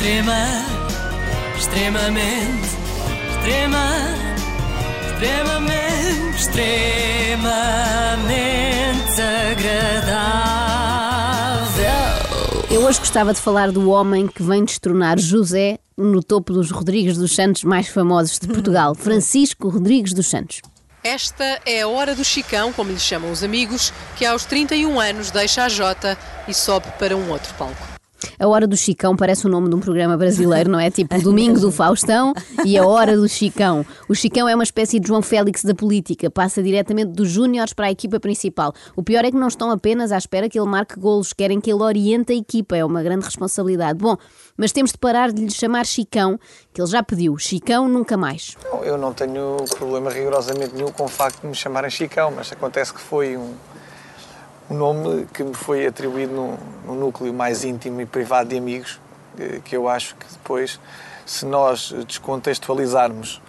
[0.00, 0.46] Extrema,
[1.58, 2.68] extremamente,
[3.36, 3.86] extrema,
[5.12, 10.70] extremamente, extremamente agradável.
[12.70, 17.18] Eu hoje gostava de falar do homem que vem destronar José no topo dos Rodrigues
[17.18, 20.62] dos Santos mais famosos de Portugal, Francisco Rodrigues dos Santos.
[21.04, 25.30] Esta é a hora do Chicão, como lhe chamam os amigos, que aos 31 anos
[25.30, 26.16] deixa a Jota
[26.48, 27.99] e sobe para um outro palco.
[28.38, 30.90] A Hora do Chicão parece o nome de um programa brasileiro, não é?
[30.90, 32.32] Tipo o Domingo do Faustão
[32.64, 33.84] e a Hora do Chicão.
[34.08, 37.86] O Chicão é uma espécie de João Félix da política, passa diretamente dos júniores para
[37.86, 38.72] a equipa principal.
[38.96, 41.70] O pior é que não estão apenas à espera que ele marque golos, querem que
[41.70, 43.98] ele oriente a equipa, é uma grande responsabilidade.
[43.98, 44.16] Bom,
[44.56, 46.38] mas temos de parar de lhe chamar Chicão,
[46.72, 47.36] que ele já pediu.
[47.38, 48.56] Chicão nunca mais.
[48.82, 52.92] Eu não tenho problema rigorosamente nenhum com o facto de me chamarem Chicão, mas acontece
[52.92, 53.54] que foi um,
[54.70, 59.00] um nome que me foi atribuído no, no núcleo mais íntimo e privado de amigos,
[59.38, 60.78] eh, que eu acho que depois,
[61.26, 63.42] se nós descontextualizarmos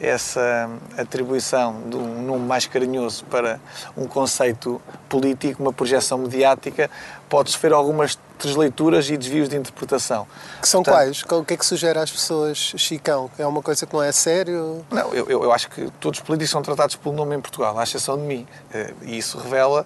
[0.00, 3.58] essa atribuição de um nome mais carinhoso para
[3.96, 6.88] um conceito político, uma projeção mediática,
[7.28, 10.26] pode sofrer algumas desleituras e desvios de interpretação.
[10.60, 11.22] Que são Portanto, quais?
[11.22, 13.28] O que é que sugere às pessoas Chicão?
[13.36, 14.84] É uma coisa que não é sério?
[14.90, 17.76] Não, eu, eu eu acho que todos os políticos são tratados pelo nome em Portugal,
[17.76, 18.46] à exceção de mim.
[18.72, 19.84] Eh, E isso revela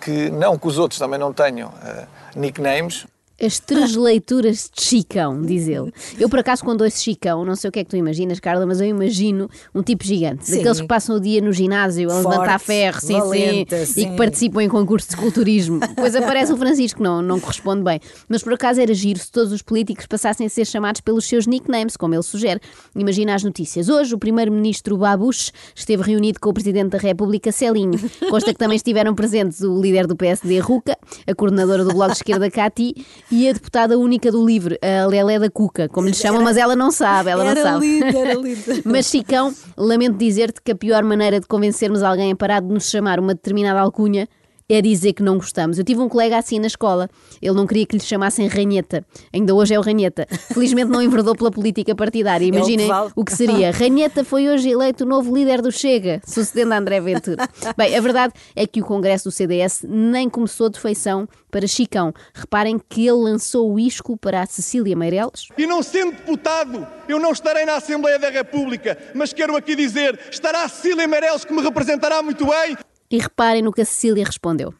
[0.00, 3.06] que, não que os outros também não tenham eh, nicknames,
[3.38, 5.92] As três leituras de Chicão, diz ele.
[6.18, 8.64] Eu, por acaso, quando ouço Chicão, não sei o que é que tu imaginas, Carla,
[8.64, 10.46] mas eu imagino um tipo gigante.
[10.46, 10.56] Sim.
[10.56, 14.16] Daqueles que passam o dia no ginásio a levantar ferro, sim, valente, sim, e que
[14.16, 15.80] participam em concursos de culturismo.
[15.80, 18.00] Depois aparece o Francisco, não, não corresponde bem.
[18.26, 21.46] Mas por acaso era giro se todos os políticos passassem a ser chamados pelos seus
[21.46, 22.60] nicknames, como ele sugere.
[22.94, 23.90] Imagina as notícias.
[23.90, 28.00] Hoje, o primeiro-ministro Babush esteve reunido com o presidente da República, Celinho.
[28.30, 32.16] Consta que também estiveram presentes o líder do PSD, Ruca, a coordenadora do Bloco de
[32.16, 32.94] Esquerda, Cati,
[33.30, 36.76] e a deputada única do LIVRE, a Lelé da Cuca, como lhe chamam, mas ela
[36.76, 37.86] não sabe, ela Era não sabe.
[37.86, 38.82] lindo, era lindo.
[38.84, 42.88] Mas Chicão, lamento dizer-te que a pior maneira de convencermos alguém a parar de nos
[42.88, 44.28] chamar uma determinada alcunha
[44.68, 45.78] é dizer que não gostamos.
[45.78, 47.08] Eu tive um colega assim na escola,
[47.40, 50.26] ele não queria que lhe chamassem Ranheta, ainda hoje é o Ranheta.
[50.52, 52.44] Felizmente não enverdou pela política partidária.
[52.44, 53.12] É o que Imaginem vale.
[53.14, 53.70] o que seria.
[53.70, 57.48] Ranheta foi hoje eleito o novo líder do Chega, sucedendo a André Ventura.
[57.76, 62.12] Bem, a verdade é que o Congresso do CDS nem começou de feição para Chicão.
[62.34, 67.18] Reparem que ele lançou o isco para a Cecília Meirelles, E não sendo deputado, eu
[67.18, 71.52] não estarei na Assembleia da República, mas quero aqui dizer, estará a Cecília Meirelles que
[71.52, 72.76] me representará muito bem.
[73.10, 74.74] E reparem no que a Cecília respondeu.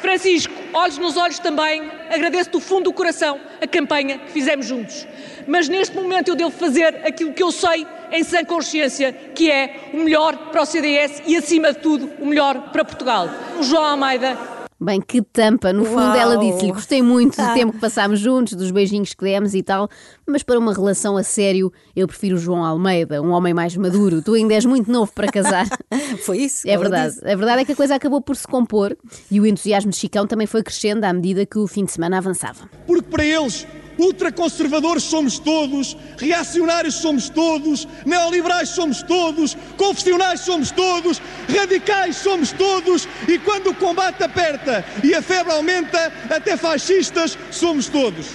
[0.00, 5.06] Francisco, olhos nos olhos também, agradeço do fundo do coração a campanha que fizemos juntos.
[5.46, 9.90] Mas neste momento eu devo fazer aquilo que eu sei em sã consciência, que é
[9.92, 13.28] o melhor para o CDS e, acima de tudo, o melhor para Portugal.
[13.58, 14.36] O João Almeida
[14.82, 15.74] Bem, que tampa.
[15.74, 16.16] No fundo, Uau.
[16.16, 19.90] ela disse-lhe: Gostei muito do tempo que passámos juntos, dos beijinhos que demos e tal,
[20.26, 24.22] mas para uma relação a sério, eu prefiro o João Almeida, um homem mais maduro.
[24.22, 25.66] Tu ainda és muito novo para casar.
[26.24, 26.66] Foi isso?
[26.66, 27.14] É verdade.
[27.14, 27.28] disse.
[27.28, 28.96] A verdade é que a coisa acabou por se compor
[29.30, 32.16] e o entusiasmo de Chicão também foi crescendo à medida que o fim de semana
[32.16, 32.68] avançava.
[32.86, 33.66] Porque para eles,
[34.00, 43.06] ultraconservadores somos todos, reacionários somos todos, neoliberais somos todos, confessionais somos todos, radicais somos todos
[43.28, 48.26] e quando o combate aperta e a febre aumenta, até fascistas somos todos.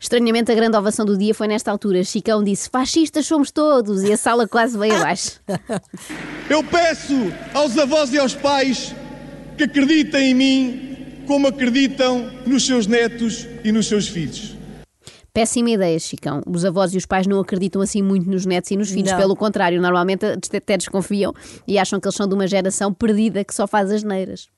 [0.00, 2.04] Estranhamente, a grande ovação do dia foi nesta altura.
[2.04, 5.40] Chicão disse: Fascistas somos todos, e a sala quase veio abaixo.
[6.48, 7.14] Eu peço
[7.52, 8.94] aos avós e aos pais
[9.56, 14.57] que acreditem em mim como acreditam nos seus netos e nos seus filhos.
[15.32, 16.42] Péssima ideia, Chicão.
[16.46, 19.12] Os avós e os pais não acreditam assim muito nos netos e nos filhos.
[19.12, 19.18] Não.
[19.18, 21.32] Pelo contrário, normalmente até desconfiam
[21.66, 24.48] e acham que eles são de uma geração perdida que só faz as neiras.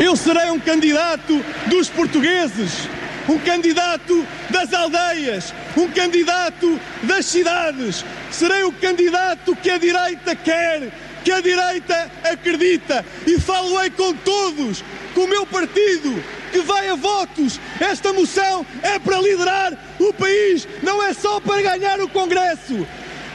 [0.00, 1.34] Eu serei um candidato
[1.68, 2.88] dos portugueses,
[3.28, 8.04] um candidato das aldeias, um candidato das cidades.
[8.30, 10.90] Serei o candidato que a direita quer,
[11.24, 14.82] que a direita acredita e falo-ei com todos,
[15.14, 17.58] com o meu partido, que vai a votos.
[17.80, 22.86] Esta moção é para liderar o país, não é só para ganhar o Congresso.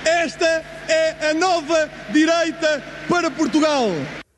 [0.05, 3.89] Esta é a nova direita para Portugal.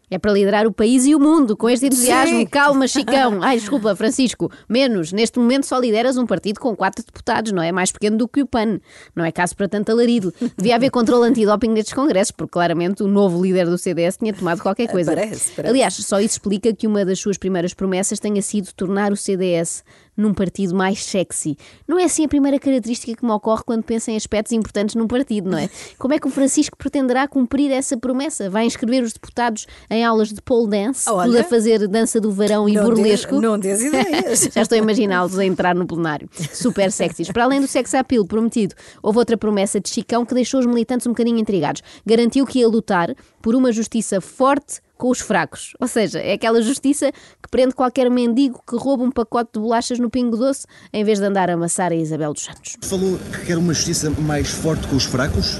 [0.10, 2.40] É para liderar o país e o mundo com este entusiasmo.
[2.40, 2.46] Sim.
[2.46, 3.40] Calma, Chicão.
[3.44, 4.52] Ai, desculpa, Francisco.
[4.68, 5.12] Menos.
[5.12, 7.72] Neste momento só lideras um partido com quatro deputados, não é?
[7.72, 8.80] Mais pequeno do que o PAN.
[9.16, 10.34] Não é caso para tanto alarido.
[10.58, 14.62] Devia haver controle antidoping nestes congressos, porque claramente o novo líder do CDS tinha tomado
[14.62, 15.14] qualquer coisa.
[15.14, 15.70] Parece, parece.
[15.70, 19.84] Aliás, só isso explica que uma das suas primeiras promessas tenha sido tornar o CDS
[20.20, 21.58] num partido mais sexy.
[21.88, 25.08] Não é assim a primeira característica que me ocorre quando penso em aspectos importantes num
[25.08, 25.70] partido, não é?
[25.98, 28.50] Como é que o Francisco pretenderá cumprir essa promessa?
[28.50, 31.26] Vai inscrever os deputados em aulas de pole dance, Olha.
[31.28, 33.34] tudo a fazer dança do verão e burlesco?
[33.34, 34.50] des- não des ideias.
[34.54, 36.30] Já estou a imaginá-los a entrar no plenário.
[36.54, 37.32] Super sexys.
[37.32, 41.08] Para além do sex appeal prometido, houve outra promessa de Chicão que deixou os militantes
[41.08, 41.82] um bocadinho intrigados.
[42.06, 45.74] Garantiu que ia lutar por uma justiça forte com os fracos.
[45.80, 49.98] Ou seja, é aquela justiça que prende qualquer mendigo que rouba um pacote de bolachas
[49.98, 52.76] no Pingo Doce em vez de andar a amassar a Isabel dos Santos.
[52.84, 55.60] Falou que quer uma justiça mais forte com os fracos?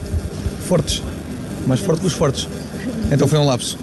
[0.68, 1.02] Fortes.
[1.66, 2.48] Mais forte que os fortes.
[3.12, 3.80] Então foi um lapso.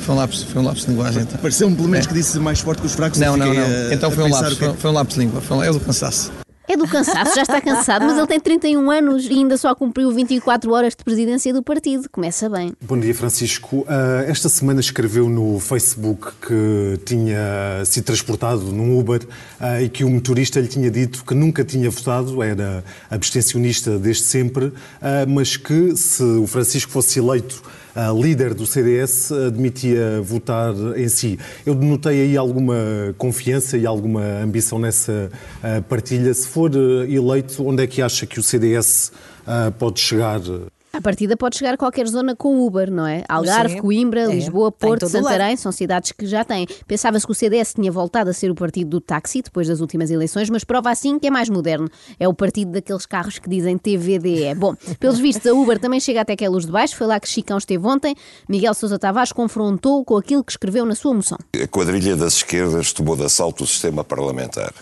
[0.00, 1.22] Foi um lapso, foi um lapso de linguagem.
[1.22, 1.38] Então.
[1.40, 3.18] Pareceu-me pelo menos que disse mais forte que os fracos.
[3.18, 3.62] Não, não, não.
[3.62, 5.40] a- Então foi um lapso, que é foi, foi um lapso de língua.
[5.40, 6.32] Foi um, é do cansaço.
[6.68, 10.10] É do cansaço, já está cansado, mas ele tem 31 anos e ainda só cumpriu
[10.10, 12.08] 24 horas de presidência do partido.
[12.10, 12.72] Começa bem.
[12.82, 13.84] Bom dia, Francisco.
[13.88, 19.24] Ah, esta semana escreveu no Facebook que tinha sido transportado num Uber
[19.60, 24.24] ah, e que o motorista lhe tinha dito que nunca tinha votado, era abstencionista desde
[24.24, 27.62] sempre, ah, mas que se o Francisco fosse eleito
[27.96, 31.38] ah, líder do CDS, admitia votar em si.
[31.64, 32.76] Eu denotei aí alguma
[33.16, 35.30] confiança e alguma ambição nessa
[35.62, 36.32] ah, partilha.
[36.34, 39.10] Se for ah, eleito, onde é que acha que o CDS
[39.46, 40.40] ah, pode chegar?
[40.96, 43.22] À partida pode chegar a qualquer zona com Uber, não é?
[43.28, 43.80] Algarve, Sim.
[43.82, 44.34] Coimbra, É.
[44.34, 46.66] Lisboa, Porto, Santarém, são cidades que já têm.
[46.86, 50.10] Pensava-se que o CDS tinha voltado a ser o partido do táxi depois das últimas
[50.10, 51.86] eleições, mas prova assim que é mais moderno.
[52.18, 54.54] É o partido daqueles carros que dizem TVDE.
[54.56, 56.96] Bom, pelos vistos, a Uber também chega até que é luz de baixo.
[56.96, 58.14] Foi lá que Chicão esteve ontem.
[58.48, 61.36] Miguel Sousa Tavares confrontou com aquilo que escreveu na sua moção.
[61.62, 64.72] A quadrilha das esquerdas tomou de assalto o sistema parlamentar.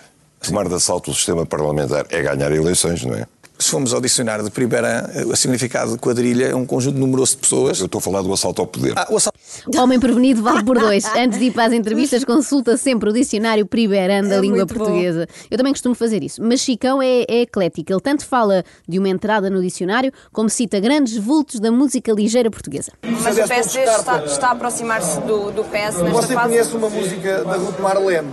[0.41, 3.27] Tomar de assalto o sistema parlamentar é ganhar eleições, não é?
[3.65, 7.39] Se formos ao dicionário de primeira, o significado de quadrilha é um conjunto numeroso de
[7.39, 7.81] pessoas.
[7.81, 8.93] Eu estou a falar do assalto ao poder.
[8.95, 9.39] Ah, o assalto.
[9.79, 11.07] Homem prevenido vale por dois.
[11.17, 14.75] Antes de ir para as entrevistas, consulta sempre o dicionário Priberan da É língua muito
[14.75, 14.85] bom.
[14.85, 15.27] portuguesa.
[15.51, 16.43] Eu também costumo fazer isso.
[16.43, 17.91] Mas Chicão é, é eclético.
[17.91, 22.51] Ele tanto fala de uma entrada no dicionário, como cita grandes vultos da música ligeira
[22.51, 22.93] portuguesa.
[23.23, 26.49] Mas o PSD está, está a aproximar-se do, do PS nesta Você fase.
[26.51, 28.29] conhece uma música da Ruth Marlene?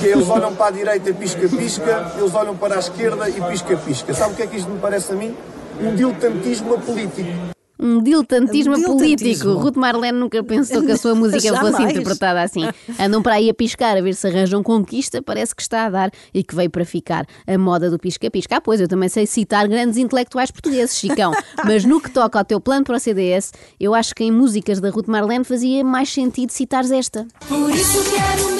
[0.00, 4.14] Que eles olham para a direita pisca-pisca, eles olham para a esquerda e pisca-pisca.
[4.14, 5.34] Sabe o que é que isto me parece a mim?
[5.80, 7.54] Um diletantismo político.
[7.78, 9.54] Um diletantismo Um político.
[9.54, 12.62] Ruth Marlene nunca pensou que a sua música fosse interpretada assim.
[12.98, 16.10] Andam para aí a piscar, a ver se arranjam conquista, parece que está a dar
[16.32, 18.56] e que veio para ficar a moda do pisca-pisca.
[18.56, 21.32] Ah, pois, eu também sei citar grandes intelectuais portugueses, Chicão.
[21.64, 24.80] Mas no que toca ao teu plano para o CDS, eu acho que em músicas
[24.80, 27.26] da Ruth Marlene fazia mais sentido citares esta.
[27.48, 28.53] Por isso quero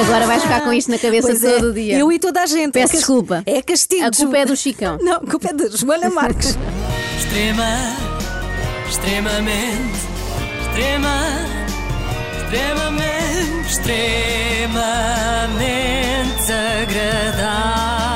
[0.00, 1.98] Agora vais ficar com isto na cabeça Pois é, todo o dia.
[1.98, 2.72] Eu e toda a gente.
[2.72, 3.42] Peço É desculpa.
[3.46, 4.04] É castigo.
[4.04, 4.98] A culpa é do Chicão.
[5.02, 6.56] Não, a culpa é de Joana Marques.
[7.18, 7.66] Extrema,
[8.88, 9.98] extremamente,
[10.62, 11.16] extrema,
[12.42, 14.78] extremamente, extremamente
[16.52, 18.07] agradável.